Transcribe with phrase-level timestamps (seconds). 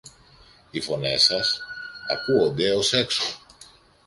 [0.71, 1.61] Οι φωνές σας
[2.09, 3.23] ακούονται ως έξω!